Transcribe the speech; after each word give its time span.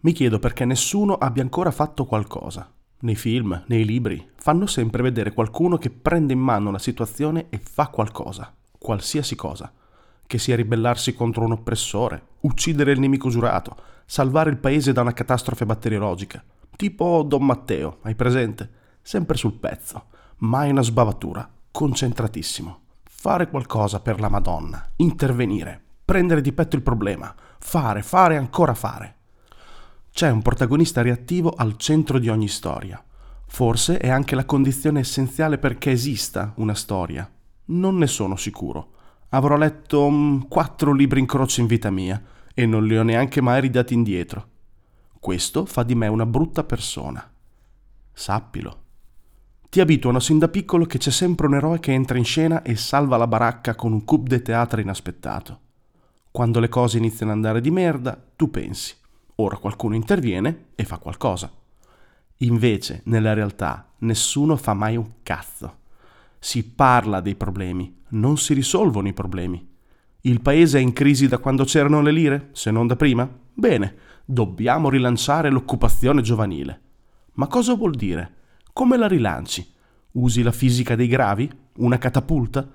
Mi 0.00 0.12
chiedo 0.12 0.38
perché 0.38 0.64
nessuno 0.64 1.14
abbia 1.14 1.42
ancora 1.42 1.70
fatto 1.70 2.04
qualcosa. 2.04 2.70
Nei 3.00 3.16
film, 3.16 3.64
nei 3.66 3.84
libri, 3.84 4.30
fanno 4.36 4.66
sempre 4.66 5.02
vedere 5.02 5.32
qualcuno 5.32 5.78
che 5.78 5.90
prende 5.90 6.32
in 6.32 6.38
mano 6.38 6.68
una 6.68 6.78
situazione 6.78 7.46
e 7.48 7.58
fa 7.58 7.88
qualcosa, 7.88 8.54
qualsiasi 8.78 9.34
cosa. 9.34 9.72
Che 10.26 10.38
sia 10.38 10.56
ribellarsi 10.56 11.14
contro 11.14 11.44
un 11.44 11.52
oppressore, 11.52 12.22
uccidere 12.40 12.92
il 12.92 13.00
nemico 13.00 13.30
giurato, 13.30 13.76
salvare 14.04 14.50
il 14.50 14.58
paese 14.58 14.92
da 14.92 15.00
una 15.00 15.12
catastrofe 15.12 15.66
batteriologica. 15.66 16.44
Tipo 16.76 17.22
Don 17.22 17.44
Matteo, 17.44 17.98
hai 18.02 18.14
presente? 18.14 18.70
Sempre 19.02 19.36
sul 19.36 19.54
pezzo, 19.54 20.06
mai 20.38 20.70
una 20.70 20.82
sbavatura, 20.82 21.48
concentratissimo. 21.70 22.80
Fare 23.02 23.48
qualcosa 23.48 24.00
per 24.00 24.20
la 24.20 24.28
Madonna, 24.28 24.90
intervenire, 24.96 25.82
prendere 26.04 26.42
di 26.42 26.52
petto 26.52 26.76
il 26.76 26.82
problema, 26.82 27.34
fare, 27.58 28.02
fare, 28.02 28.36
ancora 28.36 28.74
fare. 28.74 29.15
C'è 30.16 30.30
un 30.30 30.40
protagonista 30.40 31.02
reattivo 31.02 31.52
al 31.54 31.76
centro 31.76 32.18
di 32.18 32.30
ogni 32.30 32.48
storia. 32.48 33.04
Forse 33.48 33.98
è 33.98 34.08
anche 34.08 34.34
la 34.34 34.46
condizione 34.46 35.00
essenziale 35.00 35.58
perché 35.58 35.90
esista 35.90 36.54
una 36.56 36.72
storia. 36.72 37.30
Non 37.66 37.98
ne 37.98 38.06
sono 38.06 38.34
sicuro. 38.34 38.92
Avrò 39.28 39.58
letto 39.58 40.06
um, 40.06 40.48
quattro 40.48 40.94
libri 40.94 41.20
in 41.20 41.26
croce 41.26 41.60
in 41.60 41.66
vita 41.66 41.90
mia 41.90 42.18
e 42.54 42.64
non 42.64 42.86
li 42.86 42.96
ho 42.96 43.02
neanche 43.02 43.42
mai 43.42 43.60
ridati 43.60 43.92
indietro. 43.92 44.48
Questo 45.20 45.66
fa 45.66 45.82
di 45.82 45.94
me 45.94 46.06
una 46.06 46.24
brutta 46.24 46.64
persona. 46.64 47.22
Sappilo. 48.10 48.84
Ti 49.68 49.80
abituano 49.80 50.18
sin 50.18 50.38
da 50.38 50.48
piccolo 50.48 50.86
che 50.86 50.96
c'è 50.96 51.10
sempre 51.10 51.46
un 51.46 51.56
eroe 51.56 51.78
che 51.78 51.92
entra 51.92 52.16
in 52.16 52.24
scena 52.24 52.62
e 52.62 52.74
salva 52.76 53.18
la 53.18 53.26
baracca 53.26 53.74
con 53.74 53.92
un 53.92 54.02
coup 54.06 54.26
de 54.26 54.40
teatro 54.40 54.80
inaspettato. 54.80 55.60
Quando 56.30 56.58
le 56.58 56.70
cose 56.70 56.96
iniziano 56.96 57.32
ad 57.32 57.36
andare 57.36 57.60
di 57.60 57.70
merda, 57.70 58.18
tu 58.34 58.50
pensi 58.50 59.04
Ora 59.38 59.58
qualcuno 59.58 59.94
interviene 59.94 60.68
e 60.74 60.84
fa 60.84 60.96
qualcosa. 60.96 61.52
Invece, 62.38 63.02
nella 63.04 63.34
realtà, 63.34 63.92
nessuno 63.98 64.56
fa 64.56 64.72
mai 64.72 64.96
un 64.96 65.16
cazzo. 65.22 65.80
Si 66.38 66.64
parla 66.64 67.20
dei 67.20 67.34
problemi, 67.34 68.02
non 68.10 68.38
si 68.38 68.54
risolvono 68.54 69.08
i 69.08 69.12
problemi. 69.12 69.74
Il 70.22 70.40
paese 70.40 70.78
è 70.78 70.80
in 70.80 70.94
crisi 70.94 71.28
da 71.28 71.36
quando 71.36 71.64
c'erano 71.64 72.00
le 72.00 72.12
lire, 72.12 72.48
se 72.52 72.70
non 72.70 72.86
da 72.86 72.96
prima? 72.96 73.28
Bene, 73.52 73.94
dobbiamo 74.24 74.88
rilanciare 74.88 75.50
l'occupazione 75.50 76.22
giovanile. 76.22 76.80
Ma 77.34 77.46
cosa 77.46 77.74
vuol 77.74 77.94
dire? 77.94 78.34
Come 78.72 78.96
la 78.96 79.06
rilanci? 79.06 79.70
Usi 80.12 80.42
la 80.42 80.52
fisica 80.52 80.96
dei 80.96 81.08
gravi? 81.08 81.50
Una 81.76 81.98
catapulta? 81.98 82.66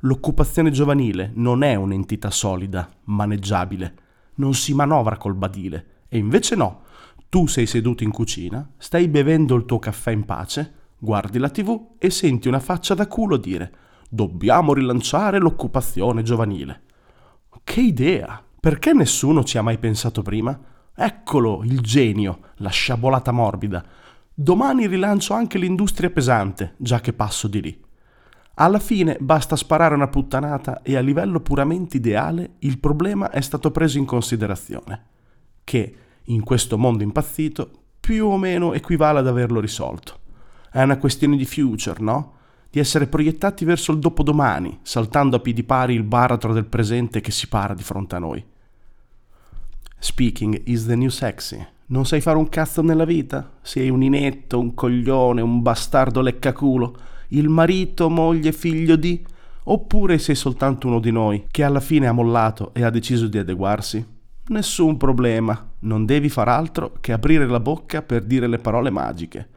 L'occupazione 0.00 0.70
giovanile 0.70 1.30
non 1.36 1.62
è 1.62 1.74
un'entità 1.74 2.30
solida, 2.30 2.90
maneggiabile. 3.04 3.94
Non 4.34 4.52
si 4.52 4.74
manovra 4.74 5.16
col 5.16 5.34
badile 5.34 6.00
e 6.12 6.18
invece 6.18 6.54
no, 6.56 6.82
tu 7.30 7.46
sei 7.46 7.64
seduto 7.64 8.04
in 8.04 8.10
cucina, 8.10 8.68
stai 8.76 9.08
bevendo 9.08 9.54
il 9.54 9.64
tuo 9.64 9.78
caffè 9.78 10.10
in 10.10 10.26
pace, 10.26 10.74
guardi 10.98 11.38
la 11.38 11.48
tv 11.48 11.94
e 11.96 12.10
senti 12.10 12.48
una 12.48 12.60
faccia 12.60 12.92
da 12.92 13.06
culo 13.06 13.38
dire 13.38 13.72
dobbiamo 14.10 14.74
rilanciare 14.74 15.38
l'occupazione 15.38 16.22
giovanile. 16.22 16.82
Che 17.64 17.80
idea! 17.80 18.44
Perché 18.60 18.92
nessuno 18.92 19.42
ci 19.42 19.56
ha 19.56 19.62
mai 19.62 19.78
pensato 19.78 20.20
prima? 20.20 20.60
Eccolo, 20.94 21.62
il 21.64 21.80
genio, 21.80 22.40
la 22.56 22.68
sciabolata 22.68 23.32
morbida. 23.32 23.82
Domani 24.34 24.86
rilancio 24.86 25.32
anche 25.32 25.56
l'industria 25.56 26.10
pesante, 26.10 26.74
già 26.76 27.00
che 27.00 27.14
passo 27.14 27.48
di 27.48 27.62
lì. 27.62 27.84
Alla 28.56 28.80
fine 28.80 29.16
basta 29.18 29.56
sparare 29.56 29.94
una 29.94 30.08
puttanata 30.08 30.82
e 30.82 30.94
a 30.94 31.00
livello 31.00 31.40
puramente 31.40 31.96
ideale 31.96 32.56
il 32.58 32.78
problema 32.78 33.30
è 33.30 33.40
stato 33.40 33.70
preso 33.70 33.96
in 33.96 34.04
considerazione. 34.04 35.06
Che 35.72 35.94
in 36.24 36.42
questo 36.42 36.76
mondo 36.76 37.02
impazzito, 37.02 37.70
più 37.98 38.26
o 38.26 38.36
meno 38.36 38.74
equivale 38.74 39.20
ad 39.20 39.26
averlo 39.26 39.58
risolto. 39.58 40.18
È 40.70 40.82
una 40.82 40.98
questione 40.98 41.34
di 41.34 41.46
future, 41.46 41.98
no? 41.98 42.34
Di 42.68 42.78
essere 42.78 43.06
proiettati 43.06 43.64
verso 43.64 43.90
il 43.90 43.98
dopodomani, 43.98 44.80
saltando 44.82 45.36
a 45.36 45.38
piedi 45.40 45.62
pari 45.62 45.94
il 45.94 46.02
baratro 46.02 46.52
del 46.52 46.66
presente 46.66 47.22
che 47.22 47.30
si 47.30 47.48
para 47.48 47.72
di 47.72 47.82
fronte 47.82 48.16
a 48.16 48.18
noi. 48.18 48.44
Speaking 49.98 50.60
is 50.64 50.84
the 50.84 50.94
new 50.94 51.08
sexy. 51.08 51.66
Non 51.86 52.04
sai 52.04 52.20
fare 52.20 52.36
un 52.36 52.50
cazzo 52.50 52.82
nella 52.82 53.06
vita? 53.06 53.52
Sei 53.62 53.88
un 53.88 54.02
inetto, 54.02 54.58
un 54.58 54.74
coglione, 54.74 55.40
un 55.40 55.62
bastardo 55.62 56.20
leccaculo, 56.20 56.94
il 57.28 57.48
marito, 57.48 58.10
moglie, 58.10 58.52
figlio 58.52 58.96
di... 58.96 59.24
Oppure 59.64 60.18
sei 60.18 60.34
soltanto 60.34 60.86
uno 60.86 61.00
di 61.00 61.10
noi 61.10 61.46
che 61.50 61.64
alla 61.64 61.80
fine 61.80 62.08
ha 62.08 62.12
mollato 62.12 62.74
e 62.74 62.84
ha 62.84 62.90
deciso 62.90 63.26
di 63.26 63.38
adeguarsi? 63.38 64.20
Nessun 64.44 64.96
problema, 64.96 65.70
non 65.80 66.04
devi 66.04 66.28
far 66.28 66.48
altro 66.48 66.94
che 67.00 67.12
aprire 67.12 67.46
la 67.46 67.60
bocca 67.60 68.02
per 68.02 68.24
dire 68.24 68.48
le 68.48 68.58
parole 68.58 68.90
magiche. 68.90 69.50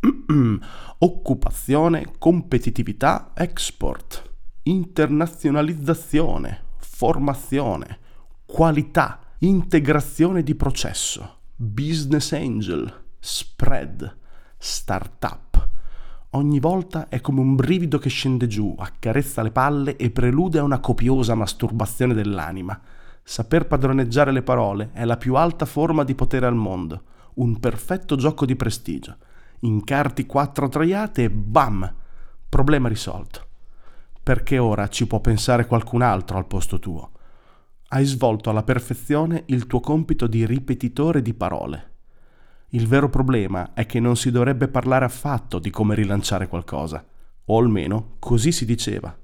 Occupazione, 0.98 2.12
competitività, 2.18 3.30
export, 3.34 4.30
internazionalizzazione, 4.64 6.64
formazione, 6.76 7.98
qualità, 8.44 9.18
integrazione 9.38 10.42
di 10.42 10.54
processo, 10.54 11.38
business 11.56 12.32
angel, 12.32 13.04
spread, 13.18 14.14
startup. 14.58 15.68
Ogni 16.32 16.60
volta 16.60 17.08
è 17.08 17.22
come 17.22 17.40
un 17.40 17.56
brivido 17.56 17.96
che 17.96 18.10
scende 18.10 18.46
giù, 18.46 18.74
accarezza 18.78 19.40
le 19.40 19.52
palle 19.52 19.96
e 19.96 20.10
prelude 20.10 20.58
a 20.58 20.64
una 20.64 20.80
copiosa 20.80 21.34
masturbazione 21.34 22.12
dell'anima 22.12 22.78
Saper 23.30 23.66
padroneggiare 23.66 24.32
le 24.32 24.40
parole 24.40 24.88
è 24.94 25.04
la 25.04 25.18
più 25.18 25.34
alta 25.34 25.66
forma 25.66 26.02
di 26.02 26.14
potere 26.14 26.46
al 26.46 26.54
mondo, 26.54 27.02
un 27.34 27.60
perfetto 27.60 28.16
gioco 28.16 28.46
di 28.46 28.56
prestigio. 28.56 29.18
Incarti 29.60 30.24
quattro 30.24 30.66
troiate 30.70 31.24
e 31.24 31.30
bam! 31.30 31.94
Problema 32.48 32.88
risolto. 32.88 33.46
Perché 34.22 34.56
ora 34.56 34.88
ci 34.88 35.06
può 35.06 35.20
pensare 35.20 35.66
qualcun 35.66 36.00
altro 36.00 36.38
al 36.38 36.46
posto 36.46 36.78
tuo. 36.78 37.10
Hai 37.88 38.06
svolto 38.06 38.48
alla 38.48 38.62
perfezione 38.62 39.42
il 39.48 39.66
tuo 39.66 39.80
compito 39.80 40.26
di 40.26 40.46
ripetitore 40.46 41.20
di 41.20 41.34
parole. 41.34 41.90
Il 42.70 42.86
vero 42.86 43.10
problema 43.10 43.74
è 43.74 43.84
che 43.84 44.00
non 44.00 44.16
si 44.16 44.30
dovrebbe 44.30 44.68
parlare 44.68 45.04
affatto 45.04 45.58
di 45.58 45.68
come 45.68 45.94
rilanciare 45.94 46.48
qualcosa, 46.48 47.04
o 47.44 47.58
almeno 47.58 48.14
così 48.20 48.52
si 48.52 48.64
diceva. 48.64 49.14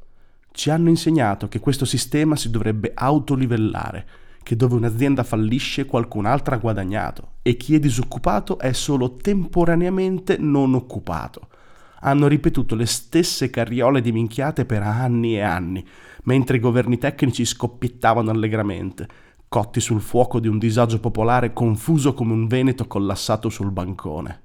Ci 0.57 0.71
hanno 0.71 0.89
insegnato 0.89 1.49
che 1.49 1.59
questo 1.59 1.85
sistema 1.85 2.37
si 2.37 2.49
dovrebbe 2.49 2.93
autolivellare, 2.95 4.07
che 4.45 4.55
dove 4.55 4.77
un'azienda 4.77 5.25
fallisce 5.25 5.85
qualcun'altra 5.85 6.55
ha 6.55 6.59
guadagnato 6.59 7.33
e 7.43 7.57
chi 7.57 7.75
è 7.75 7.81
disoccupato 7.81 8.61
è 8.61 8.73
solo 8.73 9.17
temporaneamente 9.17 10.37
non 10.39 10.75
occupato. 10.75 11.49
Hanno 12.03 12.29
ripetuto 12.29 12.77
le 12.77 12.87
stesse 12.87 13.51
carriole 13.51 14.01
di 14.01 14.13
minchiate 14.13 14.65
per 14.65 14.83
anni 14.83 15.35
e 15.35 15.41
anni, 15.41 15.85
mentre 16.23 16.59
i 16.59 16.61
governi 16.61 16.99
tecnici 16.99 17.45
scoppiettavano 17.45 18.31
allegramente, 18.31 19.09
cotti 19.49 19.81
sul 19.81 20.01
fuoco 20.01 20.39
di 20.39 20.47
un 20.47 20.59
disagio 20.59 21.01
popolare 21.01 21.53
confuso 21.53 22.15
come 22.15 22.33
un 22.33 22.47
veneto 22.47 22.87
collassato 22.87 23.49
sul 23.49 23.73
bancone. 23.73 24.41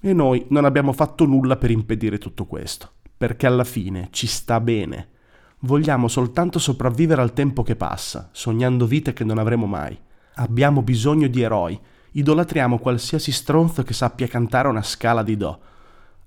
E 0.00 0.14
noi 0.14 0.46
non 0.48 0.64
abbiamo 0.64 0.94
fatto 0.94 1.26
nulla 1.26 1.56
per 1.56 1.70
impedire 1.70 2.16
tutto 2.16 2.46
questo, 2.46 2.92
perché 3.14 3.46
alla 3.46 3.64
fine 3.64 4.08
ci 4.10 4.26
sta 4.26 4.58
bene 4.58 5.16
Vogliamo 5.62 6.06
soltanto 6.06 6.60
sopravvivere 6.60 7.20
al 7.20 7.32
tempo 7.32 7.64
che 7.64 7.74
passa, 7.74 8.28
sognando 8.30 8.86
vite 8.86 9.12
che 9.12 9.24
non 9.24 9.38
avremo 9.38 9.66
mai. 9.66 9.98
Abbiamo 10.34 10.82
bisogno 10.82 11.26
di 11.26 11.42
eroi, 11.42 11.78
idolatriamo 12.12 12.78
qualsiasi 12.78 13.32
stronzo 13.32 13.82
che 13.82 13.92
sappia 13.92 14.28
cantare 14.28 14.68
una 14.68 14.82
scala 14.82 15.24
di 15.24 15.36
Do. 15.36 15.60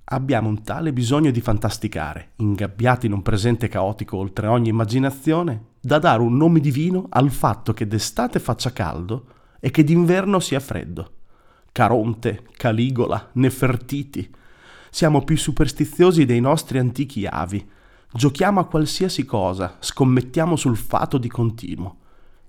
Abbiamo 0.03 0.49
un 0.49 0.63
tale 0.63 0.91
bisogno 0.91 1.31
di 1.31 1.39
fantasticare, 1.39 2.31
ingabbiati 2.37 3.05
in 3.05 3.13
un 3.13 3.21
presente 3.21 3.69
caotico 3.69 4.17
oltre 4.17 4.47
ogni 4.47 4.67
immaginazione, 4.67 5.67
da 5.79 5.97
dare 5.97 6.21
un 6.21 6.35
nome 6.35 6.59
divino 6.59 7.05
al 7.07 7.31
fatto 7.31 7.71
che 7.71 7.87
d'estate 7.87 8.37
faccia 8.37 8.73
caldo 8.73 9.27
e 9.61 9.71
che 9.71 9.85
d'inverno 9.85 10.41
sia 10.41 10.59
freddo. 10.59 11.09
Caronte, 11.71 12.47
Caligola, 12.57 13.29
Nefertiti. 13.33 14.29
Siamo 14.89 15.23
più 15.23 15.37
superstiziosi 15.37 16.25
dei 16.25 16.41
nostri 16.41 16.79
antichi 16.79 17.25
avi 17.25 17.65
Giochiamo 18.13 18.59
a 18.59 18.65
qualsiasi 18.65 19.23
cosa, 19.23 19.77
scommettiamo 19.79 20.57
sul 20.57 20.75
fato 20.75 21.17
di 21.17 21.29
continuo. 21.29 21.95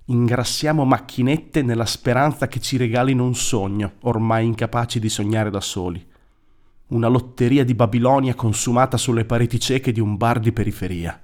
Ingrassiamo 0.07 0.83
macchinette 0.83 1.61
nella 1.61 1.85
speranza 1.85 2.49
che 2.49 2.59
ci 2.59 2.75
regalino 2.75 3.23
un 3.23 3.33
sogno, 3.33 3.93
ormai 4.01 4.45
incapaci 4.45 4.99
di 4.99 5.07
sognare 5.07 5.49
da 5.49 5.61
soli. 5.61 6.05
Una 6.87 7.07
lotteria 7.07 7.63
di 7.63 7.75
Babilonia 7.75 8.35
consumata 8.35 8.97
sulle 8.97 9.23
pareti 9.23 9.57
cieche 9.57 9.93
di 9.93 10.01
un 10.01 10.17
bar 10.17 10.41
di 10.41 10.51
periferia. 10.51 11.17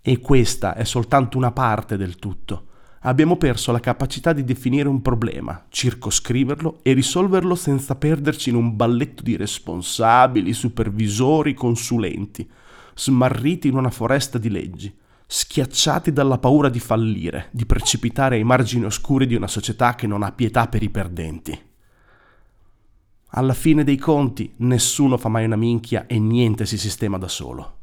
E 0.00 0.18
questa 0.18 0.74
è 0.74 0.84
soltanto 0.84 1.36
una 1.36 1.52
parte 1.52 1.98
del 1.98 2.16
tutto. 2.16 2.68
Abbiamo 3.00 3.36
perso 3.36 3.70
la 3.70 3.80
capacità 3.80 4.32
di 4.32 4.44
definire 4.44 4.88
un 4.88 5.02
problema, 5.02 5.66
circoscriverlo 5.68 6.78
e 6.80 6.94
risolverlo 6.94 7.54
senza 7.54 7.96
perderci 7.96 8.48
in 8.48 8.54
un 8.54 8.74
balletto 8.76 9.22
di 9.22 9.36
responsabili, 9.36 10.54
supervisori, 10.54 11.52
consulenti 11.52 12.50
smarriti 12.96 13.68
in 13.68 13.76
una 13.76 13.90
foresta 13.90 14.38
di 14.38 14.48
leggi. 14.48 14.96
schiacciati 15.28 16.12
dalla 16.12 16.38
paura 16.38 16.68
di 16.68 16.78
fallire, 16.78 17.48
di 17.50 17.66
precipitare 17.66 18.36
ai 18.36 18.44
margini 18.44 18.84
oscuri 18.84 19.26
di 19.26 19.34
una 19.34 19.48
società 19.48 19.96
che 19.96 20.06
non 20.06 20.22
ha 20.22 20.30
pietà 20.30 20.68
per 20.68 20.82
i 20.82 20.88
perdenti. 20.88 21.60
Alla 23.30 23.54
fine 23.54 23.82
dei 23.82 23.98
conti 23.98 24.54
nessuno 24.58 25.16
fa 25.18 25.28
mai 25.28 25.44
una 25.44 25.56
minchia 25.56 26.06
e 26.06 26.18
niente 26.18 26.64
si 26.64 26.78
sistema 26.78 27.18
da 27.18 27.28
solo. 27.28 27.74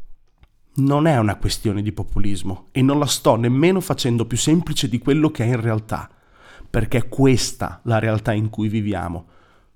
Non 0.75 1.05
è 1.05 1.17
una 1.17 1.35
questione 1.35 1.81
di 1.81 1.91
populismo 1.91 2.69
e 2.71 2.81
non 2.81 2.97
la 2.97 3.05
sto 3.05 3.35
nemmeno 3.35 3.81
facendo 3.81 4.25
più 4.25 4.37
semplice 4.37 4.87
di 4.87 4.97
quello 4.97 5.29
che 5.29 5.43
è 5.43 5.47
in 5.47 5.61
realtà, 5.61 6.09
perché 6.67 6.97
è 6.99 7.07
questa 7.09 7.81
la 7.83 7.99
realtà 7.99 8.31
in 8.31 8.49
cui 8.49 8.69
viviamo. 8.69 9.27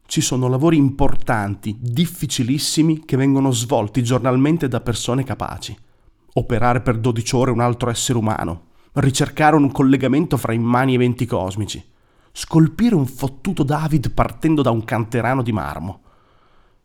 Ci 0.07 0.21
sono 0.21 0.47
lavori 0.47 0.77
importanti, 0.77 1.77
difficilissimi, 1.79 3.05
che 3.05 3.15
vengono 3.15 3.51
svolti 3.51 4.03
giornalmente 4.03 4.67
da 4.67 4.81
persone 4.81 5.23
capaci 5.23 5.77
operare 6.37 6.81
per 6.81 6.97
12 6.97 7.35
ore 7.35 7.51
un 7.51 7.59
altro 7.59 7.89
essere 7.89 8.17
umano, 8.17 8.65
ricercare 8.93 9.55
un 9.55 9.71
collegamento 9.71 10.37
fra 10.37 10.53
immani 10.53 10.93
eventi 10.93 11.25
cosmici, 11.25 11.83
scolpire 12.31 12.95
un 12.95 13.07
fottuto 13.07 13.63
David 13.63 14.11
partendo 14.11 14.61
da 14.61 14.69
un 14.69 14.83
canterano 14.83 15.41
di 15.41 15.51
marmo. 15.51 16.01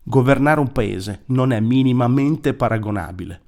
Governare 0.01 0.59
un 0.59 0.71
paese 0.71 1.23
non 1.27 1.53
è 1.53 1.59
minimamente 1.59 2.53
paragonabile. 2.53 3.41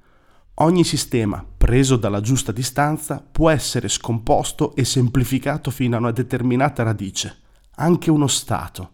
Ogni 0.58 0.84
sistema, 0.84 1.44
preso 1.56 1.96
dalla 1.96 2.20
giusta 2.20 2.50
distanza, 2.50 3.22
può 3.30 3.50
essere 3.50 3.88
scomposto 3.88 4.74
e 4.74 4.84
semplificato 4.84 5.70
fino 5.70 5.96
a 5.96 5.98
una 5.98 6.12
determinata 6.12 6.82
radice. 6.82 7.40
Anche 7.74 8.10
uno 8.10 8.26
Stato. 8.26 8.92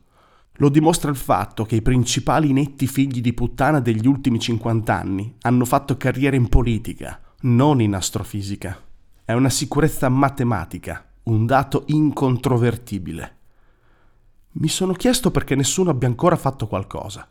Lo 0.57 0.69
dimostra 0.69 1.11
il 1.11 1.17
fatto 1.17 1.65
che 1.65 1.77
i 1.77 1.83
principali 1.83 2.53
netti 2.53 2.87
figli 2.87 3.21
di 3.21 3.33
puttana 3.33 3.81
degli 3.81 4.07
ultimi 4.07 4.39
50 4.39 4.95
anni 4.95 5.35
hanno 5.41 5.65
fatto 5.65 5.97
carriera 5.97 6.37
in 6.37 6.49
politica, 6.49 7.21
non 7.43 7.81
in 7.81 7.95
astrofisica. 7.95 8.79
È 9.25 9.33
una 9.33 9.49
sicurezza 9.49 10.09
matematica, 10.09 11.05
un 11.25 11.47
dato 11.47 11.85
incontrovertibile. 11.87 13.37
Mi 14.53 14.69
sono 14.69 14.93
chiesto 14.93 15.31
perché 15.31 15.55
nessuno 15.55 15.91
abbia 15.91 16.09
ancora 16.09 16.37
fatto 16.37 16.67
qualcosa. 16.67 17.27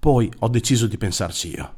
Poi 0.00 0.30
ho 0.38 0.48
deciso 0.48 0.86
di 0.86 0.96
pensarci 0.96 1.50
io. 1.50 1.77